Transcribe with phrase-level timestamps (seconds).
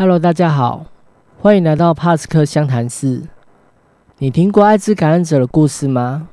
[0.00, 0.84] Hello，大家好，
[1.42, 3.20] 欢迎来到帕斯克湘潭市。
[4.18, 6.28] 你听过艾滋感染者的故事吗？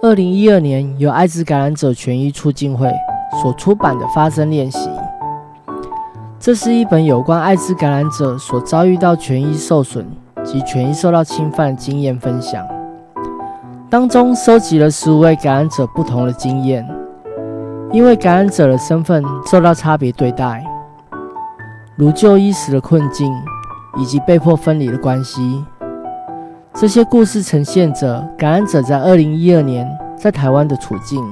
[0.00, 2.88] 二零一二年，由艾滋感染者权益促进会
[3.42, 4.78] 所出版的《发声练习》，
[6.38, 10.06] 这是一本有关艾滋感染者所遭遇到权益受损
[10.44, 12.64] 及权益受到侵犯的经验分享。
[13.90, 16.88] 当中收集了十五位感染者不同的经验，
[17.90, 20.62] 因为感染者的身份受到差别对待，
[21.96, 23.32] 如就医时的困境，
[23.96, 25.64] 以及被迫分离的关系。
[26.74, 31.24] 这些故事呈现着感染者在二零一二年在台湾的处境。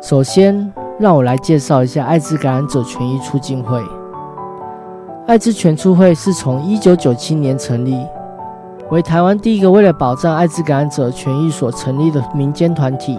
[0.00, 3.82] 首先，让我来介绍一下艾滋感染者权益促进会。
[5.26, 8.06] 艾滋全促会是从一九九七年成立，
[8.88, 13.18] 为台湾第一个为了保障艾滋感染者权益所成立的民间团体。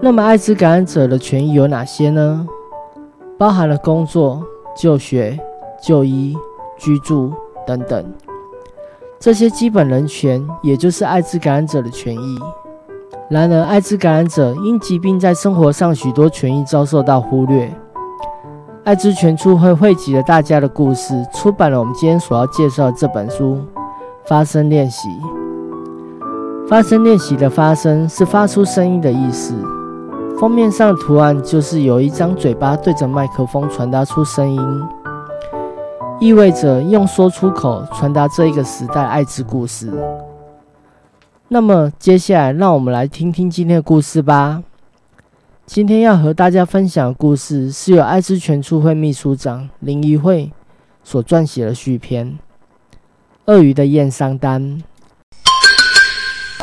[0.00, 2.46] 那么，艾滋感染者的权益有哪些呢？
[3.36, 4.40] 包含了工作、
[4.76, 5.36] 就学、
[5.82, 6.36] 就医、
[6.76, 7.32] 居住
[7.66, 8.04] 等等。
[9.18, 12.38] 这些基本人权，也就是艾滋感染者的权益。
[13.28, 17.68] 然而，艾滋感染者因疾病在生活上许多权益遭受到忽略。
[18.84, 23.56] 艾滋全促会汇集了大家的故事，出版了我们今天所要介绍的这本书
[24.28, 25.08] 《发声练习》。
[26.68, 29.54] 发声练习的“发声”是发出声音的意思。
[30.40, 34.88] 封面上的图案就是有一张嘴巴对着麦克风传达出声音。
[36.20, 39.92] 意味着用说出口传达这一个时代艾滋故事。
[41.48, 44.62] 那么接下来，让我们来听听今天的故事吧。
[45.66, 50.52] 今天要和大家分享的故事，是由爱之全促会秘书长林怡慧
[51.02, 52.26] 所撰写的续篇
[53.46, 54.62] 《鳄鱼的验伤单》。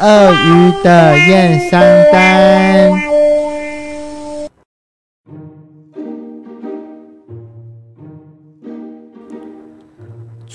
[0.02, 1.82] 鳄鱼的验伤
[2.14, 3.25] 单。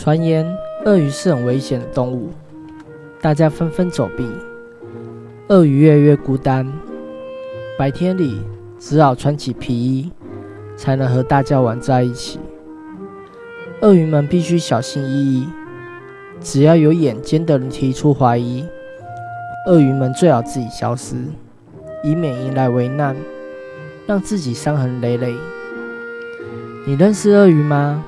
[0.03, 0.47] 传言
[0.87, 2.31] 鳄鱼是很危险的动物，
[3.21, 4.27] 大家纷纷走避。
[5.49, 6.67] 鳄鱼越来越孤单，
[7.79, 8.41] 白天里
[8.79, 10.11] 只好穿起皮衣，
[10.75, 12.41] 才能和大家玩在一起。
[13.83, 15.47] 鳄鱼们必须小心翼翼，
[16.41, 18.65] 只要有眼尖的人提出怀疑，
[19.67, 21.15] 鳄鱼们最好自己消失，
[22.03, 23.15] 以免迎来危难，
[24.07, 25.35] 让自己伤痕累累。
[26.87, 28.03] 你认识鳄鱼吗？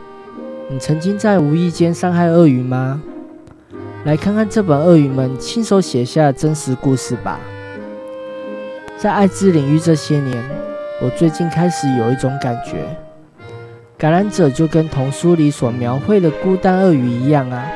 [0.72, 3.02] 你曾经在无意间伤害鳄鱼吗？
[4.04, 7.38] 来看看这本鳄鱼们亲手写下的真实故事吧。
[8.96, 10.42] 在艾滋领域这些年，
[11.02, 12.78] 我最近开始有一种感觉，
[13.98, 17.70] 感染者就跟童书里所描绘的孤单鳄鱼一样啊，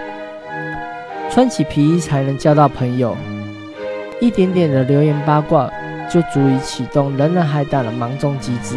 [1.30, 3.14] 穿起皮衣才能交到朋友，
[4.22, 5.70] 一点点的流言八卦
[6.08, 8.74] 就足以启动人人海胆的盲中机制。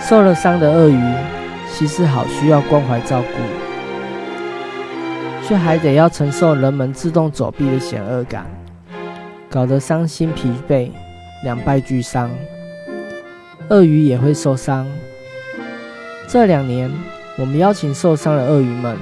[0.00, 1.14] 受了伤的鳄鱼。
[1.72, 3.38] 其实好需要关怀照顾，
[5.46, 8.46] 却还得要承受人们自动走避的险恶感，
[9.50, 10.90] 搞得伤心疲惫，
[11.44, 12.30] 两败俱伤。
[13.68, 14.86] 鳄鱼也会受伤。
[16.26, 16.90] 这两年，
[17.36, 18.96] 我们邀请受伤的鳄鱼们，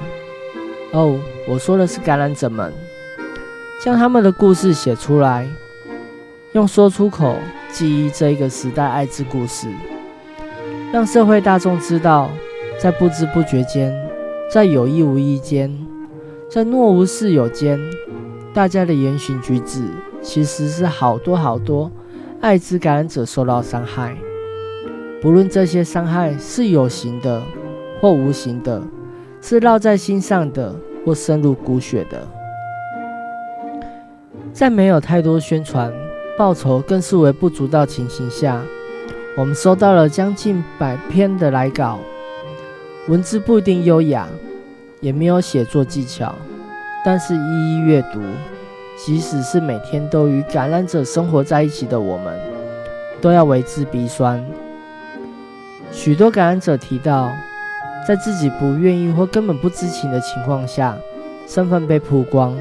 [0.91, 1.17] 哦，
[1.47, 2.73] 我说的是感染者们，
[3.81, 5.47] 将他们的故事写出来，
[6.53, 7.37] 用说出口
[7.71, 9.67] 记忆这一个时代艾滋故事，
[10.91, 12.29] 让社会大众知道。
[12.77, 13.93] 在不知不觉间，
[14.51, 15.71] 在有意无意间，
[16.49, 17.79] 在若无事有间，
[18.53, 19.87] 大家的言行举止，
[20.21, 21.89] 其实是好多好多
[22.41, 24.15] 艾滋感染者受到伤害。
[25.21, 27.41] 不论这些伤害是有形的
[27.99, 28.81] 或无形的，
[29.41, 32.27] 是烙在心上的或深入骨血的，
[34.53, 35.91] 在没有太多宣传、
[36.37, 38.61] 报酬更是微不足道情形下，
[39.35, 41.97] 我们收到了将近百篇的来稿。
[43.07, 44.27] 文字不一定优雅，
[44.99, 46.33] 也没有写作技巧，
[47.05, 48.19] 但是一一阅读，
[48.97, 52.35] 即使是每天都与感染者生活在一起的我们，
[53.21, 54.43] 都要为之鼻酸。
[55.91, 57.31] 许多感染者提到，
[58.07, 60.97] 在自己不愿意或根本不知情的情况下，
[61.47, 62.57] 身份被曝光，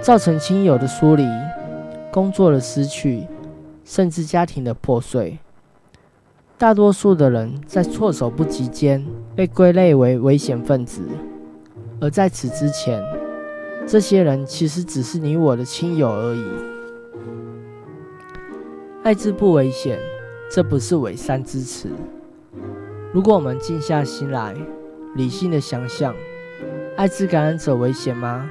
[0.00, 1.26] 造成亲友的疏离、
[2.12, 3.26] 工作的失去，
[3.84, 5.40] 甚至家庭的破碎。
[6.56, 9.04] 大多数的人在措手不及间
[9.38, 11.00] 被归类为危险分子，
[12.00, 13.00] 而在此之前，
[13.86, 16.44] 这些人其实只是你我的亲友而已。
[19.04, 19.96] 艾滋不危险，
[20.50, 21.88] 这不是伪善之词。
[23.12, 24.56] 如果我们静下心来，
[25.14, 26.12] 理性的想想，
[26.96, 28.50] 艾滋感染者危险吗？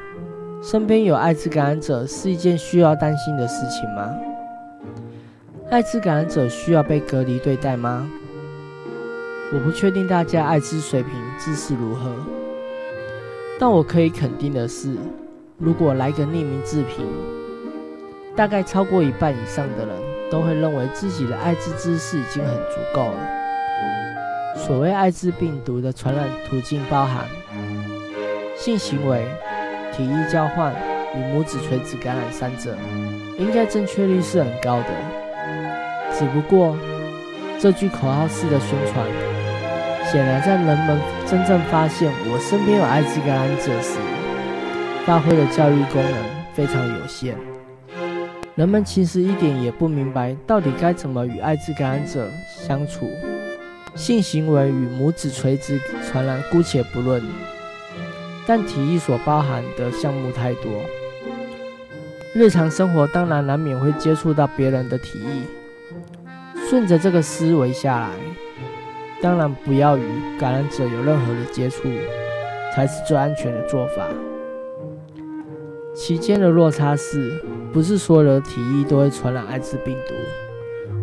[0.62, 4.16] 身边有艾滋感染者是一件需要担心的事情吗？
[5.70, 8.10] 艾滋感染者需要被隔离对待吗？
[9.54, 12.14] 我不确定大家艾滋水平知识如何，
[13.58, 14.98] 但我可以肯定的是，
[15.58, 17.06] 如果来个匿名自评，
[18.36, 19.96] 大概超过一半以上的人
[20.30, 23.18] 都会认为自己的艾滋知识已经很足够了。
[24.58, 27.26] 所谓艾滋病毒的传染途径包含
[28.58, 29.26] 性行为、
[29.94, 30.76] 体液交换
[31.16, 32.76] 与母子垂直感染三者，
[33.40, 34.90] 应该正确率是很高的。
[36.12, 36.76] 只不过
[37.60, 39.06] 这句口号式的宣传，
[40.10, 44.00] 显然在人们真正发现我身边有艾滋感染者时，
[45.06, 46.14] 发挥的教育功能
[46.54, 47.36] 非常有限。
[48.56, 53.10] 人们其实一点也不明白到底该怎么与艾滋感染者相处。
[53.96, 57.22] 性行为与母子垂直传染姑且不论，
[58.46, 60.72] 但体液所包含的项目太多，
[62.34, 65.42] 日常生活当然难免会接触到别人的体液。
[66.70, 68.10] 顺着这个思维下来，
[69.22, 70.04] 当然不要与
[70.40, 71.88] 感染者有任何的接触，
[72.74, 74.08] 才是最安全的做法。
[75.96, 77.42] 其间的落差是，
[77.74, 80.14] 不是所有的体液都会传染艾滋病毒，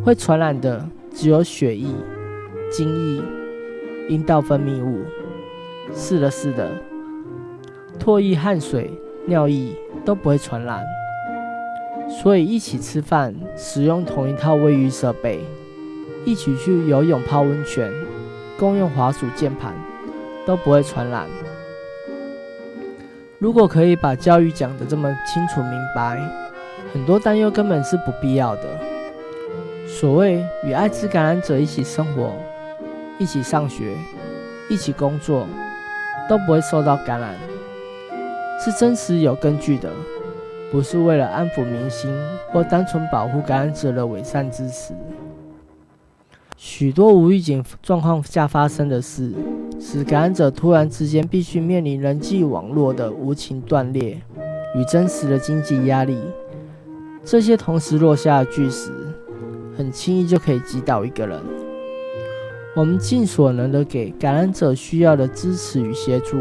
[0.04, 1.88] 会传染的只有血液。
[2.70, 3.22] 精液、
[4.08, 5.04] 阴道分泌物，
[5.94, 6.72] 是的，是的，
[8.00, 8.90] 唾液、汗水、
[9.26, 10.82] 尿液都不会传染。
[12.08, 15.44] 所以一起吃饭、使用同一套卫浴设备、
[16.24, 17.92] 一起去游泳、泡温泉、
[18.58, 19.74] 共用滑鼠键盘，
[20.46, 21.26] 都不会传染。
[23.38, 26.18] 如果可以把教育讲得这么清楚明白，
[26.92, 28.62] 很多担忧根本是不必要的。
[29.86, 32.32] 所谓与艾滋感染者一起生活。
[33.16, 33.94] 一起上学，
[34.68, 35.46] 一起工作，
[36.28, 37.32] 都不会受到感染，
[38.58, 39.88] 是真实有根据的，
[40.72, 42.12] 不是为了安抚民心
[42.50, 44.92] 或单纯保护感染者的伪善之词。
[46.56, 49.32] 许多无预警状况下发生的事，
[49.80, 54.20] 使感染者突然之间必须面临人际网络的无情断裂
[54.76, 56.18] 与真实的经济压力，
[57.24, 58.90] 这些同时落下的巨石，
[59.76, 61.40] 很轻易就可以击倒一个人。
[62.76, 66.40] 我们尽所能的给感染者需要的支持与协助，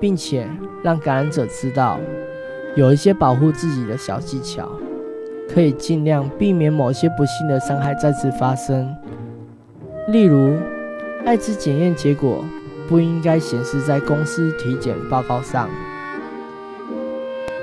[0.00, 0.48] 并且
[0.82, 1.98] 让感染者知道
[2.76, 4.70] 有一些保护自己的小技巧，
[5.48, 8.94] 可以尽量避免某些不幸的伤害再次发生。
[10.08, 10.56] 例如，
[11.24, 12.44] 艾滋检验结果
[12.88, 15.68] 不应该显示在公司体检报告上。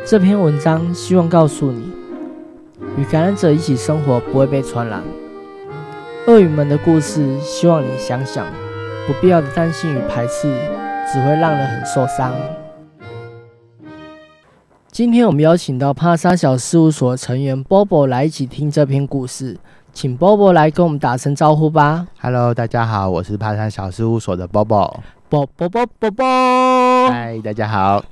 [0.06, 1.92] 这篇文章希望告诉你，
[2.98, 5.04] 与感染者一起生活不会被传染。
[6.28, 8.46] 鳄鱼们的故事，希望你想想，
[9.08, 10.54] 不必要的担心与排斥，
[11.12, 12.34] 只会让人很受伤。
[15.00, 19.58] 今天我们邀请到帕沙小事务所成员 Bobo 来一起听这篇故事，
[19.94, 22.06] 请 Bobo 来跟我们打声招呼吧。
[22.20, 24.94] Hello，大家好，我是帕山小事务所的 Bobo。
[25.30, 28.04] Bobo，Bobo，嗨，大家好。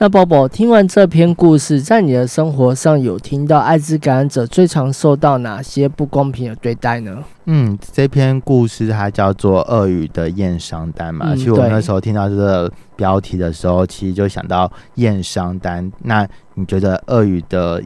[0.00, 7.18] 那宝宝听完这篇故事，在你的生活上有听到艾滋感染者最常受到哪些不公平的对待呢？
[7.46, 11.34] 嗯，这篇故事它叫做《鳄鱼的验伤单》嘛。
[11.34, 15.90] 其实我那时候听到这个标题的时候，其实就想到验伤单。
[16.04, 16.24] 那
[16.54, 17.82] 你觉得鳄鱼的？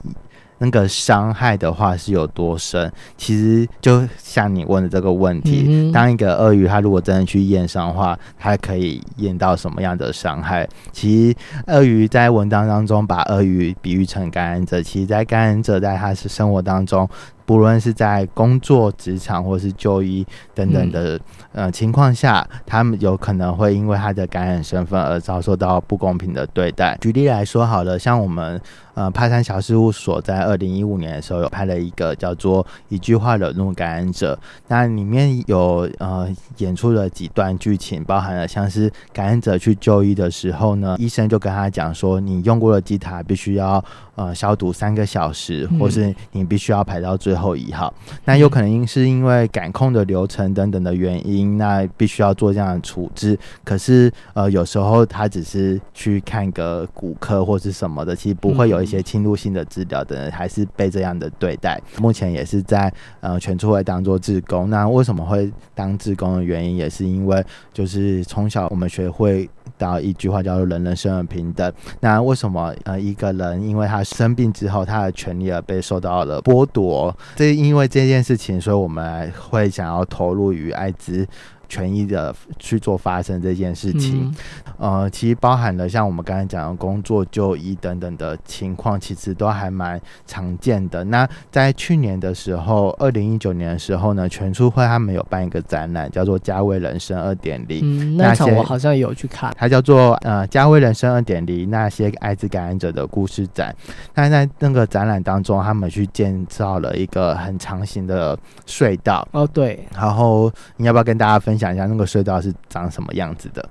[0.62, 2.90] 那个伤害的话是有多深？
[3.16, 10.68] 其实就像你问的这个问题，当一个鳄鱼它如果真的去验伤的话，它可以验到什么样的伤害？
[10.92, 17.08] 其实鳄鱼在文章当中把鳄鱼比喻成感染者，其实在感染者在他是生活当中。
[17.44, 21.20] 不论是在工作、职场或是就医等等的
[21.52, 26.96] 呃情况下，他们有可能会因为他的感染身份而遭受到不公平的对待。
[27.00, 28.58] 举例来说，好了，像我们
[28.94, 34.34] 呃派山小事务所在二零一五年的时候有拍了一个叫做《一句话惹怒感染者》，
[34.68, 43.84] 那里面有呃演出了几段剧情，包含了像是感染者去就医的时候呢，医生就跟他讲说，你用过的机塔必须要
[44.14, 47.42] 呃消毒三个小时，或是你必须要排到最后。
[47.42, 47.92] 后一号，
[48.24, 53.36] 那有可能因是因为感控的流程等等的原因，那必须要做这样的处置。
[53.64, 61.80] 可是呃，有时候他只是去看个骨科或是什么的，其实不会有一些侵入性的治疗的人，还是被这样的对待。
[61.98, 64.68] 目前也是在呃全处会当做志工。
[64.68, 69.48] 那为什么会当志工的原因，也是因为就是从小我们学会。
[69.78, 71.72] 到一句话叫做“人人生而平等”。
[71.98, 77.16] 那为什么呃一个人因为他生病之后，他的权利而被受到了剥夺？
[77.34, 81.26] 这因为这件事情，所以我们会想要投入于艾滋。
[81.72, 84.30] 权益的去做发生这件事情。
[84.76, 91.02] 呃，其实包含了像我们刚才讲的工作、就医等等的情况，其实都还蛮常见的。
[91.04, 97.78] 那在去年的时候，二零一九年的时候呢，全书会他们有办一个展览，叫做《加威人生二点零》。
[97.82, 103.74] 嗯，那场我好像有去看，它叫做呃《加威人生二点零》那些艾滋感染者的故事展。
[104.14, 109.26] 那在那个展览当中，他们去建造了一个很长形的隧道。
[109.32, 109.86] 哦，对。
[109.94, 113.62] 然后你要不要跟大家分享一下那个隧道是长什么样子的？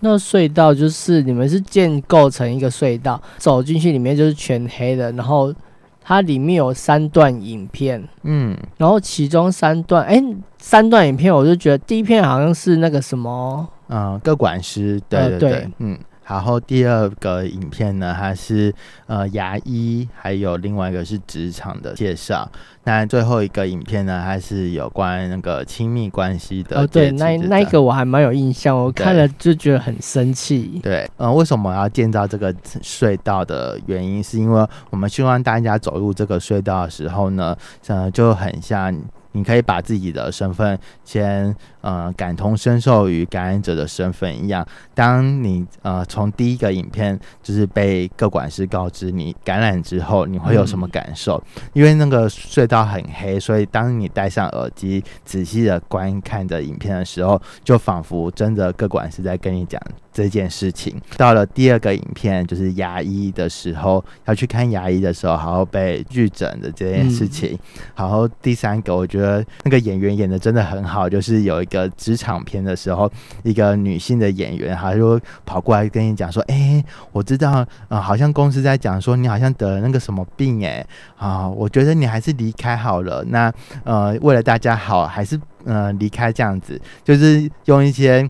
[0.00, 5.54] 那隧道就是你们是建构成一个隧道，走进去里面就是全黑的，然后
[6.02, 10.22] 它里面有三段影片，嗯，然后其中三段，哎，
[10.58, 15.98] 三段影片我就觉得第一片好像是那个什么，嗯，各管师，对对对，嗯。
[16.28, 18.74] 然后第二个影片呢，它是
[19.06, 22.50] 呃牙医，还有另外一个是职场的介绍。
[22.84, 26.80] 那最后一个影片呢，它是有关那个亲密关系的。
[26.80, 30.80] 哦，对，那那一个我还蛮有印象，我看了就觉得很生气。
[30.82, 32.52] 对，嗯，为什么要建造这个
[32.82, 37.56] 隧道的原因，是因为我们希望大家走入这个隧道的时候呢，
[37.86, 38.94] 呃，就很像。
[39.32, 41.54] 你可以把自己的身份先
[41.86, 44.66] 呃感同身受于感染者的身份一样。
[44.92, 51.40] 当你呃从第一个影片就是被各管师告知你感染之后，你会有什么感受？
[51.72, 59.80] 因为那个隧道很黑，所以当你戴上耳机仔细的观看着影片的时候，就仿佛真的各管师在跟你讲。
[60.16, 67.58] 这件事情到了第二个影片，就是牙医的时候要去看牙医的时候，然后被拒诊的这件事情。
[67.94, 73.10] 然后第三个，我觉得那个演员演的真的很好，就是有一个职场片的时候，
[73.42, 83.24] 一个女性的演员，她就跑过来跟你讲说：“哎，我知道，呃，好像公司在讲说你好像得了那个什么病，哎，啊，我觉得你还是离开好了。
[83.24, 83.52] 那
[83.82, 88.28] 呃，为了大家好，还是呃离开这样子，就是用一些。”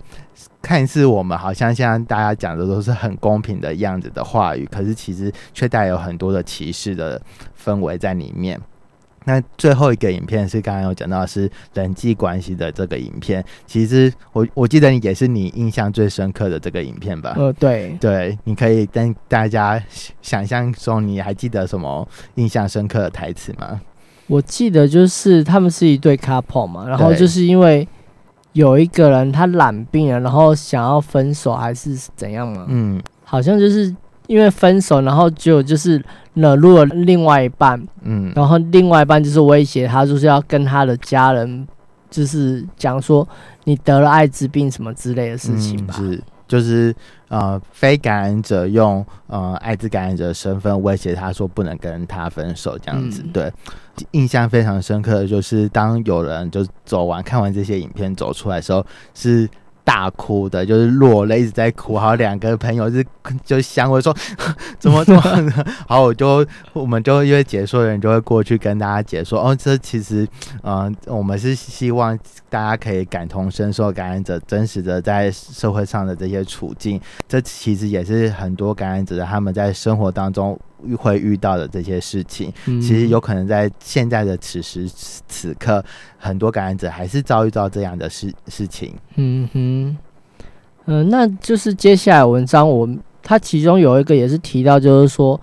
[0.61, 7.23] 看似我们好像现在大家讲的都是很公平的样子的话语，可是其实却带有很多的歧视的
[7.57, 8.61] 氛围在里面。
[9.27, 17.35] 那最后一个影片是刚刚有讲到是人际关系的这个影片，其实我我记得也是你印象最深刻的这个影片吧？
[17.37, 19.79] 呃，对对，你可以跟大家
[20.23, 23.79] 想象中，你还记得什么印象深刻的台词吗？
[24.29, 27.87] 我记得就是他们是一对 couple 嘛，然后就是因为。
[28.53, 32.65] 有一个人他染病了，然后想要分手还是怎样嘛？
[32.71, 33.95] 嗯，好像就是
[34.29, 36.03] 因为分手，然后就就是
[36.37, 41.67] 惹怒了另外一半，嗯，然后另外一半就是威胁他，就是要跟他的家人
[42.09, 43.27] 就是讲说
[43.65, 45.95] 你得了艾滋病什么之类的事情吧。
[45.95, 46.95] 是，就是
[47.29, 53.53] 呃，非感染者用呃艾滋感染者的身份威胁他说不能跟他分手这样子，对。
[54.11, 59.49] 印象非常深刻的就是，当有人就走完看完这些影片走出来的时候，是
[59.87, 61.97] 大哭的，就是落泪一直在哭。
[61.97, 63.07] 还有两个朋友是
[63.47, 64.13] 就相会说
[64.81, 65.23] 怎么 怎么，
[65.87, 70.27] 好，我就我们就因为解说人就会过去跟大家解说哦，这其实
[70.65, 72.19] 嗯，我们是希望
[72.51, 80.59] 大家可以感同身受感染者真实的在社会上的这些处境，这其实也是很多感染者他们在生活当中。
[80.97, 84.89] 会遇到的这些事情，其实有可能在现在的此时
[85.27, 85.85] 此刻，
[86.19, 88.95] 很多感染者还是遭遇到这样的事事情。
[89.17, 89.97] 嗯哼，
[90.85, 92.89] 嗯，那就是接下来文章，我
[93.23, 95.41] 它其中有一个也是提到，就是说，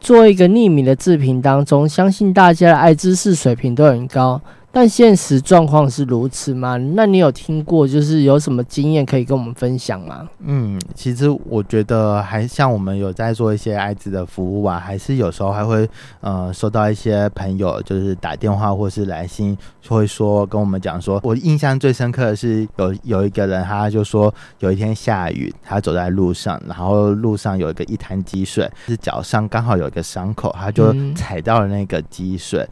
[0.00, 4.40] 做一个匿名的自评当中，相信大家的爱知识水平都很高。
[4.70, 6.76] 但现实状况是如此吗？
[6.76, 10.28] 那你有听过，就是有什么经验可以跟我们分享吗？
[10.40, 15.88] 嗯，其实我觉得还像我们有在做一些艾滋的服务啊，还是有时候还会
[16.20, 19.56] 呃收到一些朋友就是打电话或是来信，
[19.88, 32.68] 会说跟我们讲说，我印象最深刻的是有有一个人，他就说有一天下雨，他走在路上，然后路上有一个一滩积水，是脚上刚好有一个伤口，他就踩到了那个积水。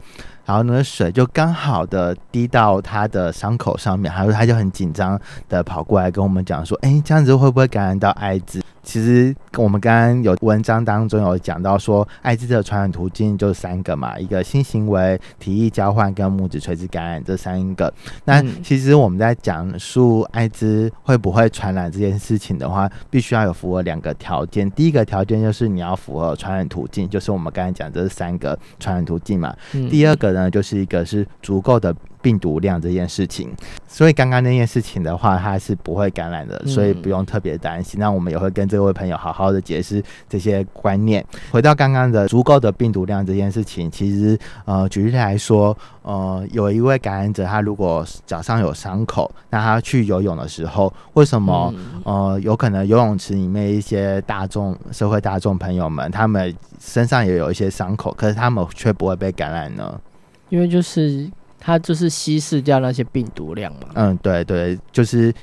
[0.47, 17.93] 然后呢，水就刚好的滴到他的伤口上面，还有他就很紧张的跑过来跟我们讲说：“哎，这样子会不会感染到艾滋？”其实我们刚刚有文章当中有讲到说，艾滋的传染途径就三个嘛，一个性行为、体液交换跟母子垂直感染这三个。
[18.23, 24.71] 那其实我们在讲述艾滋会不会传染这件事情的话，必须要有符合两个条件。
[24.71, 29.53] 第一个条件就是你要符合传染途径，就是我们刚才讲这三个传染途径嘛。
[29.91, 31.93] 第二个呢，就是一个是足够的。
[32.19, 33.49] 病毒量这件事情，
[33.97, 37.99] 所以刚刚那件事情的话，他是不会感染的，所以不用特别担心。
[37.99, 41.25] 那我们也会跟这位朋友好好的解释这些观念。
[41.49, 51.73] 回到刚刚的足够的病毒量这件事情，其实呃，举例来说，呃，有一位感染者，他如果脚上有伤口，那他去游泳的时候，为什么
[52.03, 59.99] 呃，有可能游泳池里面一些大众社会大众朋友们，他们身上也有一些伤口，可是他们却不会被感染呢？
[60.49, 61.27] 因为就是
[61.59, 63.87] 它就是稀释掉那些病毒量嘛。
[63.95, 65.33] 嗯，对对，就是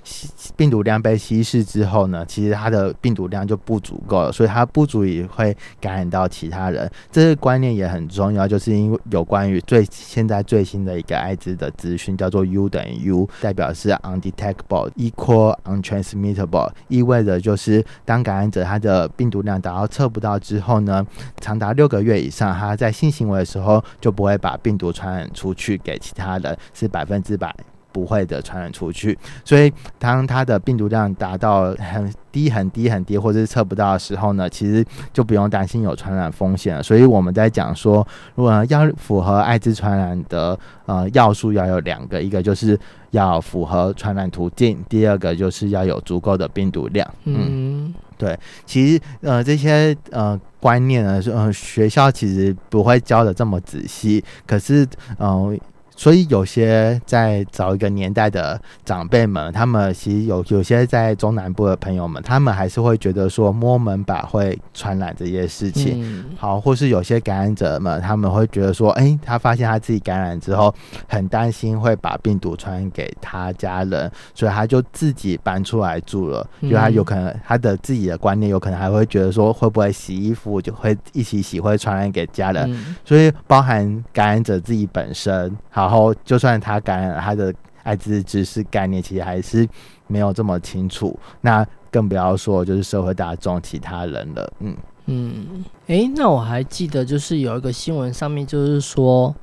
[0.57, 6.91] 病毒量被稀释之后呢，其实它的病毒量就不足够了，所以它不足以会感染到其他人。
[7.11, 21.07] 这个观念也很重要，就是因为有关于最现在最新的一个艾滋的资讯，叫做 U 等于 U，代表是 undetectable equal untransmittable，意味着就是当感染者他的病毒量达到测不到之后呢，
[21.41, 27.55] 长达六个月以上，他在性行为的时候就不会把病毒传染出去给其他人，是百分之百。
[27.95, 36.83] 不会的传染出去，所以当它的病毒量达到很低、很低、很低，或者是测不到的时候呢，其实就不用担心有传染风险了。
[36.83, 42.77] 所以我们在讲说，如果要符合艾滋传染的呃要素，要有两个，一个就是
[43.13, 47.09] 要符合传染途径，第二个就是要有足够的病毒量。
[47.27, 54.85] 嗯，对，其实呃这些呃观念呢，呃学校其实不会教的这么仔细，可是
[55.19, 55.57] 呃。
[55.97, 66.25] 所以有些在早一个年代的长辈们，他们其实有有些在中南部的朋友们，他们还是会觉得说摸门把会传染这些事情。
[66.37, 70.75] 好，或是有些感染者们，他们会觉得说，哎，他发现他自己感染之后，
[71.09, 76.45] 很担心会把病毒传染给他家人，所以他就自己搬出来住了。
[76.63, 82.85] 就他有可能他的自己的观念，有可能还会觉得说，会不会洗衣服就会一起洗，会传染给家人。
[83.05, 85.84] 所以包含感染者自己本身，好。
[85.85, 89.69] 然后，就算他感染，他的艾滋知识概念其实还是
[90.07, 91.15] 没有这么清楚。
[91.43, 94.53] 那更不要说就是社会大众其他人了。
[94.61, 94.75] 嗯
[95.05, 99.35] 嗯，哎，那我还记得就是有一个新闻上面就是说，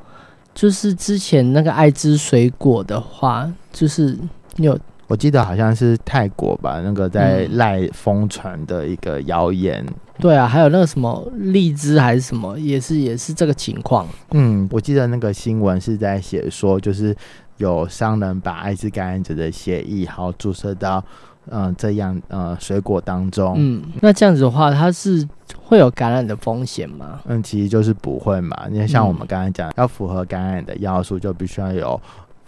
[0.55, 4.17] 就是之前那个艾滋水果的话，就是
[4.55, 9.86] 有我记得好像是泰国吧，那个在赖疯传的一个谣言。
[10.22, 14.08] 对啊，还有那个什么荔枝还是什么，也是也是这个情况。
[14.32, 17.13] 嗯，我记得那个新闻是在写说，就是
[17.58, 21.03] 有商人把艾滋感染者的血液，好注射到
[21.50, 23.55] 嗯这样呃水果当中。
[23.57, 25.27] 嗯，那这样子的话，它是
[25.64, 27.20] 会有感染的风险吗？
[27.25, 28.55] 嗯，其实就是不会嘛。
[28.72, 32.00] 因为像我们刚才讲，要符合感染的要素，就必须要有。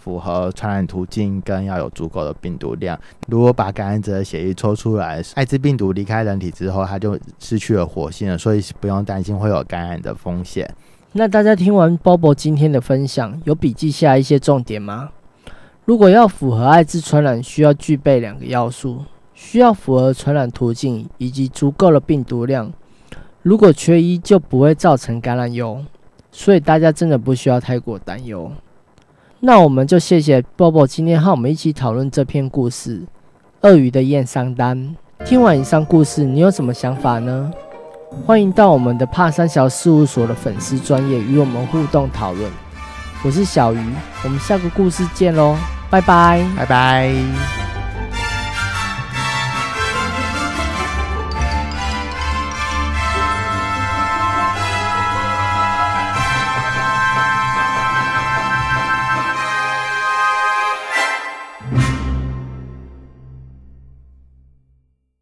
[0.03, 2.99] 符合传染途径跟要有足够的病毒量。
[3.29, 10.69] 如果把感染者的血液抽出来，艾滋病毒离开人体之后，它就失去了活性了，所以不用担心会有感染的风险。
[11.13, 15.11] 那大家听完 Bobo 今天的分享，有笔记下一些重点吗？
[15.85, 22.73] 如果要符合艾滋传染，需要具备两个要素：需要符合传染途径以及足够的病毒量。
[23.41, 25.85] 如果缺一，就不会造成感染哟。
[26.29, 28.51] 所以大家真的不需要太过担忧。
[29.45, 32.99] 那我们就谢谢 Bobo 今天和我们一起讨论这篇故事
[33.59, 34.77] 《鳄鱼的验伤单》。
[35.25, 37.51] 听完以上故事，你有什么想法呢？
[38.25, 42.49] 欢迎到我们的帕三小事务所的粉丝专业与我们互动讨论。
[43.21, 45.57] 我是小鱼，我们下个故事见喽，
[45.89, 47.62] 拜拜，拜拜。